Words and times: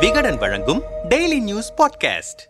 விகடன் 0.00 0.36
வழங்கும் 0.36 0.82
daily 1.08 1.40
news 1.40 1.72
podcast 1.76 2.42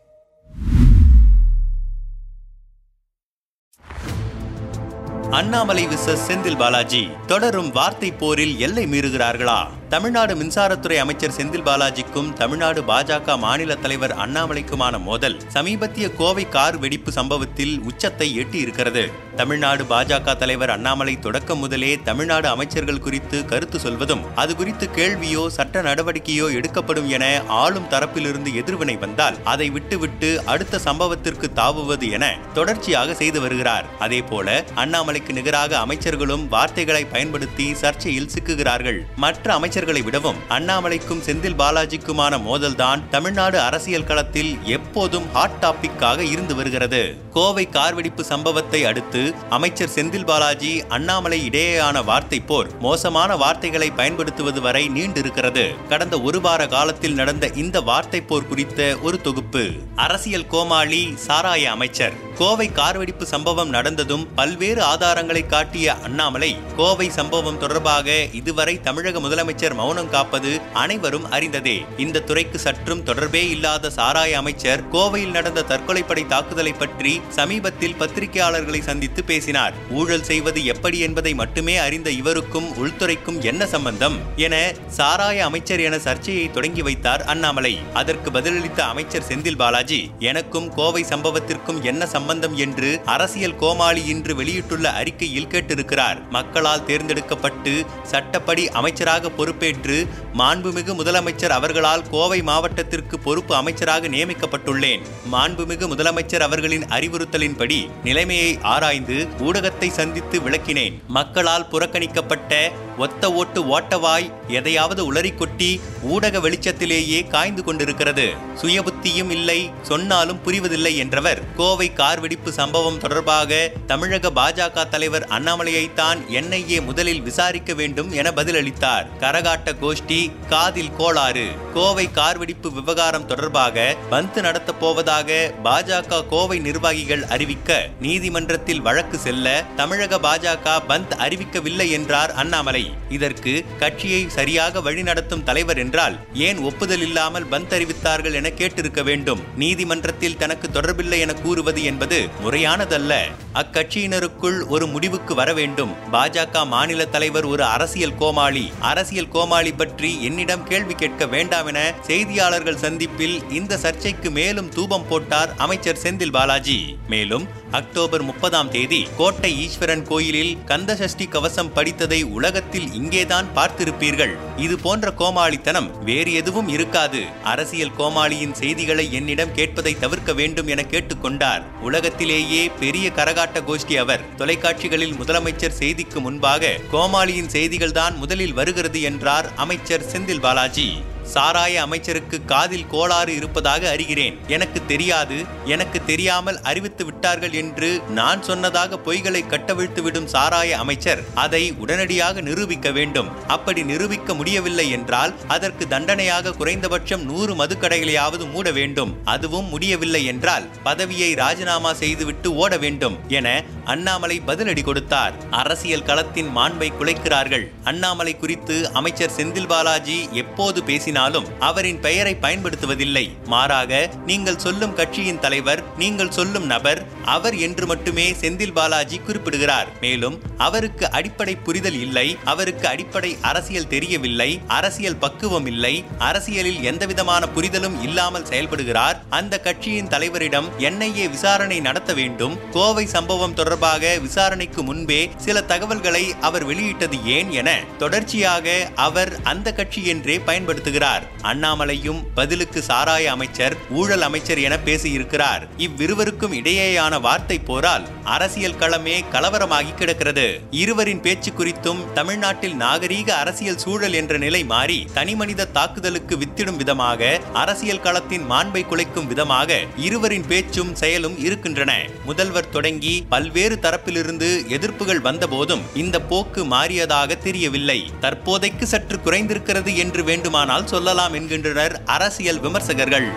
Annamalai 5.30 5.86
விசஸ் 5.86 6.24
செந்தில் 6.28 6.56
பாலாஜி 6.56 7.08
தொடரும் 7.26 7.70
வார்த்தை 7.70 8.12
போரில் 8.12 8.58
எல்லை 8.58 8.86
மீறுகிறார்களா? 8.86 9.66
தமிழ்நாடு 9.88 10.34
மின்சாரத்துறை 10.34 10.96
அமைச்சர் 10.96 11.30
செந்தில் 11.30 11.64
பாலாஜிக்கும் 11.64 12.32
தமிழ்நாடு 12.32 12.82
பாஜக 12.82 13.38
மாநில 13.38 13.74
தலைவர் 13.74 14.16
அண்ணாமலைக்குமான 14.16 15.00
மோதல் 15.00 15.40
சமீபத்திய 15.48 16.12
கோவை 16.12 16.48
கார் 16.48 16.78
வெடிப்பு 16.78 17.12
சம்பவத்தில் 17.12 17.80
உச்சத்தை 17.80 18.34
எட்டி 18.34 18.58
இருக்கிறது 18.58 19.10
தமிழ்நாடு 19.36 19.84
பாஜக 19.84 20.34
தலைவர் 20.36 20.70
அண்ணாமலை 20.70 21.18
தொடக்கம் 21.18 21.58
முதலே 21.58 21.90
தமிழ்நாடு 22.04 22.48
அமைச்சர்கள் 22.48 23.00
குறித்து 23.00 23.44
கருத்து 23.44 23.78
சொல்வதும் 23.80 24.22
அது 24.34 24.56
குறித்து 24.56 24.90
கேள்வியோ 24.90 25.42
சட்ட 25.48 25.82
நடவடிக்கையோ 25.82 26.46
எடுக்கப்படும் 26.52 27.08
என 27.08 27.24
ஆளும் 27.48 27.88
தரப்பிலிருந்து 27.90 28.54
எதிர்வினை 28.54 28.96
வந்தால் 28.96 29.36
அதை 29.44 29.70
விட்டுவிட்டு 29.70 30.30
அடுத்த 30.44 30.80
சம்பவத்திற்கு 30.84 31.48
தாவுவது 31.60 32.10
என 32.10 32.38
தொடர்ச்சியாக 32.52 33.14
செய்து 33.14 33.40
வருகிறார். 33.40 33.86
அதே 33.98 34.22
போல 34.22 34.64
அண்ணாமலைக்கு 34.76 35.32
நிகராக 35.32 35.76
அமைச்சர்களும் 35.86 36.48
வார்த்தைகளை 36.48 37.04
பயன்படுத்தி 37.04 37.66
சர்ச்சையில் 37.82 38.30
சிக்குகிறார்கள். 38.36 39.00
மற்ற 39.16 39.58
அமைச்சர்களை 39.58 40.04
விடவும் 40.04 40.40
அண்ணாமலைக்கும் 40.48 41.22
செந்தில் 41.28 41.58
பாலாஜிக்குமான 41.58 42.40
மோதல்தான் 42.48 43.04
தமிழ்நாடு 43.10 43.60
அரசியல் 43.60 44.08
களத்தில் 44.12 44.52
எப்போதும் 44.78 45.28
ஹாட் 45.32 45.60
டாபிக்காக 45.66 46.20
இருந்து 46.32 46.54
வருகிறது. 46.54 47.04
கோவை 47.30 47.68
கார் 47.68 47.94
வெடிப்பு 47.94 48.24
சம்பவத்தை 48.24 48.84
அடுத்து 48.84 49.22
அமைச்சர் 49.50 49.92
செந்தில் 49.94 50.24
பாலாஜி 50.24 50.82
அண்ணாமலை 50.88 51.48
இடையேயான 51.50 52.04
வார்த்தை 52.04 52.40
போர் 52.40 52.68
மோசமான 52.80 53.36
வார்த்தைகளை 53.36 53.90
பயன்படுத்துவது 53.90 54.60
வரை 54.60 54.84
நீண்டிருக்கிறது. 54.88 55.88
கடந்த 55.88 56.20
ஒரு 56.20 56.40
வார 56.40 56.66
காலத்தில் 56.66 57.14
நடந்த 57.14 57.50
இந்த 57.54 57.80
வார்த்தை 57.80 58.20
போர் 58.20 58.48
குறித்த 58.48 58.96
ஒரு 59.02 59.20
தொகுப்பு. 59.20 59.64
அரசியல் 59.96 60.46
கோமாளி 60.46 61.14
சாராய 61.26 61.64
அமைச்சர். 61.64 62.12
கோவை 62.38 62.72
கார்வெடிப்பு 62.72 63.26
சம்பவம் 63.26 63.72
நடந்ததும் 63.72 64.26
பல்வேறு 64.34 64.82
ஆதாரங்களை 64.82 65.46
காட்டிய 65.46 65.94
அண்ணாமலை 65.94 66.56
கோவை 66.76 67.10
சம்பவம் 67.10 67.58
தொடர்பாக 67.58 68.16
இதுவரை 68.32 68.80
தமிழக 68.80 69.20
முதலமைச்சர் 69.20 69.74
மௌனம் 69.74 70.10
காப்பது 70.10 70.60
அனைவரும் 70.72 71.30
அறிந்ததே. 71.30 71.84
இந்த 71.96 72.20
துறைக்கு 72.20 72.58
சற்றும் 72.58 73.02
தொடர்பே 73.02 73.48
இல்லாத 73.48 73.90
சாராய 73.90 74.32
அமைச்சர் 74.32 74.82
கோவையில் 74.92 75.30
நடந்த 75.30 75.64
தற்கொலைப்படை 75.68 76.26
தாக்குதலை 76.26 76.72
பற்றி 76.72 77.20
சமீபத்தில் 77.28 77.96
பத்திரிகையாளர்களை 78.00 78.80
சந்தித்து 78.80 79.15
பேசினார். 79.22 79.74
ஊழல் 79.90 80.22
செய்வது 80.22 80.64
எப்படி 80.64 80.98
என்பதை 80.98 81.34
மட்டுமே 81.34 81.76
அறிந்த 81.76 82.10
இவருக்கும் 82.10 82.74
உள்துறைக்கும் 82.74 83.40
என்ன 83.40 83.66
சம்பந்தம்? 83.66 84.18
என 84.36 84.74
சாராய 84.96 85.38
அமைச்சர் 85.38 85.80
என 85.80 85.98
சர்ச்சையை 85.98 86.50
தொடங்கி 86.50 86.82
வைத்தார் 86.82 87.24
அண்ணாமலை. 87.24 87.78
அதற்கு 87.94 88.30
பதிலளித்த 88.30 88.80
அமைச்சர் 88.80 89.24
செந்தில் 89.28 89.56
பாலாஜி 89.56 90.10
எனக்கும் 90.18 90.74
கோவை 90.74 91.04
சம்பவத்திற்கும் 91.08 91.82
என்ன 91.82 92.06
சம்பந்தம்? 92.06 92.56
என்று 92.56 93.00
அரசியல் 93.04 93.56
கோமாளி 93.56 94.04
இன்று 94.04 94.34
வெளியிட்டுள்ள 94.34 94.92
அறிக்கையில் 94.92 95.46
கேட்டிருக்கிறார். 95.46 96.28
மக்களால் 96.30 96.84
தேர்ந்தெடுக்கப்பட்டு 96.84 97.84
சட்டப்படி 98.02 98.68
அமைச்சராக 98.68 99.30
பொறுப்பேற்று 99.30 100.06
மாண்புமிகு 100.38 100.94
முதலமைச்சர் 100.94 101.48
அவர்களால் 101.48 102.08
கோவை 102.10 102.42
மாவட்டத்திற்கு 102.42 103.18
பொறுப்பு 103.18 103.54
அமைச்சராக 103.54 104.08
நியமிக்கப்பட்டுள்ளேன். 104.08 105.00
மாண்புமிகு 105.32 105.86
முதலமைச்சர் 105.88 106.40
அவர்களின் 106.40 106.84
அறிவுறுத்தலின்படி 106.84 107.88
நிலைமையை 108.04 108.58
ஆராய்ந்து 108.62 109.05
ஊடகத்தை 109.14 109.88
சந்தித்து 109.88 110.40
விளக்கினேன். 110.40 110.94
மக்களால் 111.06 111.68
புறக்கணிக்கப்பட்ட 111.72 112.72
ஒத்த 112.96 113.32
ஓட்டு 113.32 113.80
ஓட்டவாய் 113.80 114.32
எதையாவது 114.48 115.12
உளறி 115.12 115.34
கொட்டி 115.34 115.80
ஊடக 116.02 116.38
வெளிச்சத்திலேயே 116.38 117.26
காய்ந்து 117.26 117.64
கொண்டிருக்கிறது. 117.64 118.34
சுயபுத்தியும் 118.62 119.30
இல்லை 119.30 119.70
சொன்னாலும் 119.82 120.40
புரிவதில்லை 120.44 120.96
என்றவர். 120.96 121.54
கோவை 121.54 121.92
கார் 121.92 122.20
வெடிப்பு 122.20 122.52
சம்பவம் 122.52 122.98
தொடர்பாக 122.98 123.70
தமிழக 123.86 124.30
பாஜக 124.30 124.88
தலைவர் 124.88 125.28
அண்ணாமலையைத்தான் 125.28 126.18
என்ஐஏ 126.30 126.84
முதலில் 126.84 127.22
விசாரிக்க 127.22 127.74
வேண்டும் 127.74 128.12
என 128.12 128.30
பதிலளித்தார். 128.30 129.06
கரகாட்ட 129.18 129.72
கோஷ்டி 129.82 130.32
காதில் 130.48 130.94
கோளாறு. 130.98 131.46
கோவை 131.74 132.10
கார் 132.10 132.38
வெடிப்பு 132.38 132.72
விவகாரம் 132.72 133.26
தொடர்பாக 133.26 133.96
பந்து 134.10 134.42
நடத்தப் 134.42 134.80
போவதாக 134.80 135.52
பாஜக 135.64 136.28
கோவை 136.28 136.58
நிர்வாகிகள் 136.58 137.24
அறிவிக்க 137.24 137.88
நீதிமன்றத்தில் 138.00 138.80
வழக்கு 138.80 139.18
செல்ல 139.18 139.64
தமிழக 139.76 140.18
பாஜக 140.18 140.78
பந்த் 140.88 141.14
அறிவிக்கவில்லை 141.18 141.90
என்றார் 141.90 142.32
அண்ணாமலை. 142.32 142.85
இதற்கு 143.08 143.64
கட்சியை 143.78 144.28
சரியாக 144.28 144.80
வழிநடத்தும் 144.80 145.42
தலைவர் 145.42 145.78
என்றால் 145.78 146.18
ஏன் 146.34 146.58
ஒப்புதல் 146.58 147.00
இல்லாமல் 147.00 147.46
பந்த் 147.50 147.74
அறிவித்தார்கள் 147.74 148.32
என 148.32 148.48
கேட்டிருக்க 148.48 149.02
வேண்டும். 149.04 149.42
நீதிமன்றத்தில் 149.56 150.36
தனக்கு 150.36 150.68
தொடர்பில்லை 150.68 151.18
என 151.18 151.34
கூறுவது 151.34 151.82
என்பது 151.82 152.28
முறையானதல்ல. 152.44 153.14
அக்கட்சியினருக்குள் 153.60 154.66
ஒரு 154.66 154.86
முடிவுக்கு 154.86 155.34
வர 155.34 155.52
வேண்டும். 155.52 155.92
பாஜக 156.12 156.66
மாநில 156.66 157.04
தலைவர் 157.04 157.44
ஒரு 157.44 157.64
அரசியல் 157.64 158.14
கோமாளி. 158.14 158.72
அரசியல் 158.80 159.28
கோமாளி 159.28 159.72
பற்றி 159.72 160.22
என்னிடம் 160.22 160.64
கேள்வி 160.64 160.94
கேட்க 160.94 161.26
வேண்டாம் 161.26 161.66
என 161.66 161.94
செய்தியாளர்கள் 162.06 162.82
சந்திப்பில் 162.84 163.36
இந்த 163.50 163.76
சர்ச்சைக்கு 163.76 164.30
மேலும் 164.30 164.68
தூபம் 164.68 165.06
போட்டார் 165.08 165.54
அமைச்சர் 165.56 166.02
செந்தில் 166.02 166.30
பாலாஜி. 166.30 166.96
மேலும் 167.08 167.46
அக்டோபர் 167.70 168.22
முப்பதாம் 168.22 168.70
தேதி 168.70 169.06
கோட்டை 169.16 169.52
ஈஸ்வரன் 169.64 170.02
கோயிலில் 170.02 170.56
கந்தசஷ்டி 170.66 171.28
கவசம் 171.28 171.72
படித்ததை 171.74 172.20
உலகத்தில் 172.30 172.92
இங்கேதான் 172.92 173.48
பார்த்திருப்பீர்கள். 173.54 174.34
இது 174.56 174.78
போன்ற 174.78 175.12
கோமாளித்தனம் 175.18 175.90
வேறு 176.04 176.32
எதுவும் 176.32 176.68
இருக்காது. 176.68 177.22
அரசியல் 177.42 177.96
கோமாளியின் 177.98 178.52
செய்திகளை 178.52 179.12
என்னிடம் 179.12 179.54
கேட்பதை 179.54 179.98
தவிர்க்க 179.98 180.32
வேண்டும் 180.32 180.66
என 180.66 180.84
கேட்டுக்கொண்டார். 180.90 181.64
உலகத்திலேயே 181.80 182.62
பெரிய 182.80 183.08
கரகாட்ட 183.16 183.44
கோஷ்டி 183.54 183.96
அவர் 183.96 184.36
தொலைக்காட்சிகளில் 184.36 185.14
முதலமைச்சர் 185.14 185.78
செய்திக்கு 185.78 186.20
முன்பாக 186.20 186.76
கோமாளியின் 186.92 187.52
செய்திகள்தான் 187.52 188.16
முதலில் 188.16 188.52
வருகிறது 188.52 189.00
என்றார் 189.00 189.54
அமைச்சர் 189.54 190.04
செந்தில் 190.12 190.40
பாலாஜி. 190.40 191.02
சாராய 191.34 191.80
அமைச்சருக்கு 191.80 192.44
காதில் 192.44 192.86
கோளாறு 192.86 193.32
இருப்பதாக 193.36 193.96
அறிகிறேன். 193.96 194.36
எனக்கு 194.48 194.80
தெரியாது 194.86 195.38
எனக்கு 195.64 196.04
தெரியாமல் 196.04 196.60
அறிவித்து 196.62 197.04
விட்டார்கள் 197.04 197.54
என்று 197.62 197.90
நான் 198.18 198.42
சொன்னதாக 198.42 198.98
பொய்களை 199.06 199.42
கட்டவிழ்த்து 199.46 200.02
விடும் 200.02 200.28
சாராய 200.28 200.70
அமைச்சர் 200.76 201.22
அதை 201.34 201.74
உடனடியாக 201.78 202.40
நிரூபிக்க 202.40 202.90
வேண்டும். 202.90 203.28
அப்படி 203.46 203.82
நிரூபிக்க 203.82 204.34
முடியவில்லை 204.34 204.90
என்றால் 204.90 205.34
அதற்கு 205.48 205.88
தண்டனையாக 205.88 206.52
குறைந்தபட்சம் 206.52 207.24
நூறு 207.24 207.54
மதுக்கடைகளையாவது 207.54 208.44
மூட 208.52 208.70
வேண்டும். 208.70 209.14
அதுவும் 209.24 209.68
முடியவில்லை 209.68 210.24
என்றால் 210.24 210.68
பதவியை 210.82 211.34
ராஜினாமா 211.34 211.92
செய்துவிட்டு 211.92 212.54
ஓட 212.54 212.76
வேண்டும் 212.76 213.18
என 213.28 213.62
அண்ணாமலை 213.84 214.42
பதிலடி 214.46 214.82
கொடுத்தார். 214.82 215.34
அரசியல் 215.50 216.02
களத்தின் 216.02 216.50
மாண்பை 216.56 216.90
குலைக்கிறார்கள். 217.00 217.66
அண்ணாமலை 217.84 218.36
குறித்து 218.36 218.92
அமைச்சர் 218.92 219.34
செந்தில் 219.36 219.66
பாலாஜி 219.66 220.28
எப்போது 220.32 220.82
பேசினார்? 220.82 221.14
பேசினாலும் 221.16 221.50
அவரின் 221.68 222.00
பெயரை 222.06 222.32
பயன்படுத்துவதில்லை. 222.44 223.24
மாறாக 223.52 223.92
நீங்கள் 224.30 224.62
சொல்லும் 224.64 224.94
கட்சியின் 224.98 225.40
தலைவர் 225.44 225.80
நீங்கள் 226.00 226.32
சொல்லும் 226.38 226.66
நபர் 226.72 227.00
அவர் 227.34 227.56
என்று 227.66 227.84
மட்டுமே 227.90 228.26
செந்தில் 228.40 228.74
பாலாஜி 228.78 229.18
குறிப்பிடுகிறார். 229.26 229.88
மேலும் 230.04 230.36
அவருக்கு 230.66 231.04
அடிப்படை 231.18 231.54
புரிதல் 231.66 231.98
இல்லை 232.06 232.26
அவருக்கு 232.52 232.86
அடிப்படை 232.92 233.30
அரசியல் 233.50 233.90
தெரியவில்லை 233.94 234.48
அரசியல் 234.78 235.20
பக்குவம் 235.24 235.68
இல்லை 235.72 235.94
அரசியலில் 236.28 236.80
எந்தவிதமான 236.90 237.42
புரிதலும் 237.56 237.96
இல்லாமல் 238.08 238.48
செயல்படுகிறார். 238.52 239.16
அந்த 239.38 239.54
கட்சியின் 239.66 240.12
தலைவரிடம் 240.14 240.70
என்ஐஏ 240.88 241.26
விசாரணை 241.36 241.78
நடத்த 241.88 242.12
வேண்டும். 242.20 242.56
கோவை 242.76 243.06
சம்பவம் 243.16 243.56
தொடர்பாக 243.60 244.04
விசாரணைக்கு 244.26 244.82
முன்பே 244.90 245.20
சில 245.46 245.56
தகவல்களை 245.72 246.24
அவர் 246.50 246.68
வெளியிட்டது 246.72 247.18
ஏன் 247.38 247.52
என 247.62 247.78
தொடர்ச்சியாக 248.04 248.76
அவர் 249.08 249.34
அந்த 249.54 249.68
கட்சி 249.80 250.02
என்றே 250.14 250.38
பயன்படுத்துகிறார். 250.50 251.04
அண்ணாமலையும் 251.42 252.20
பதிலுக்கு 252.34 252.82
சாராய 252.88 253.24
அமைச்சர் 253.24 253.74
ஊழல் 253.90 254.20
அமைச்சர் 254.20 254.58
என 254.58 254.74
பேசியிருக்கிறார். 254.84 255.62
இவ்விருவருக்கும் 255.78 256.54
இடையேயான 256.60 257.20
வார்த்தை 257.20 257.58
போரால் 257.58 258.06
அரசியல் 258.24 258.78
களமே 258.80 259.16
கலவரமாகி 259.32 259.94
கிடக்கிறது. 259.94 260.46
இருவரின் 260.70 261.20
பேச்சு 261.20 261.52
குறித்தும் 261.52 262.12
தமிழ்நாட்டில் 262.14 262.76
நாகரீக 262.76 263.28
அரசியல் 263.42 263.78
சூழல் 263.78 264.12
என்ற 264.12 264.38
நிலை 264.38 264.64
மாறி 264.64 265.06
தனிமனித 265.14 265.64
தாக்குதலுக்கு 265.64 266.36
வித்திடும் 266.36 266.76
விதமாக 266.76 267.40
அரசியல் 267.52 268.00
களத்தின் 268.00 268.44
மாண்பை 268.50 268.82
குலைக்கும் 268.90 269.26
விதமாக 269.26 269.78
இருவரின் 269.96 270.46
பேச்சும் 270.46 270.94
செயலும் 270.94 271.38
இருக்கின்றன. 271.38 271.92
முதல்வர் 272.24 272.70
தொடங்கி 272.70 273.14
பல்வேறு 273.28 273.78
தரப்பிலிருந்து 273.82 274.50
எதிர்ப்புகள் 274.76 275.22
வந்தபோதும் 275.28 275.84
இந்த 275.94 276.20
போக்கு 276.20 276.64
மாறியதாக 276.64 277.38
தெரியவில்லை. 277.38 277.98
தற்போதைக்கு 278.20 278.86
சற்று 278.86 279.18
குறைந்திருக்கிறது 279.24 279.94
என்று 279.96 280.24
வேண்டுமானால் 280.24 280.88
சொல்லலாம் 280.96 281.34
என்கின்றனர் 281.34 281.94
அரசியல் 282.04 282.60
விமர்சகர்கள். 282.60 283.28